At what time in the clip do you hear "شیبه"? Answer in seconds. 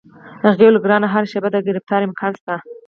1.31-1.49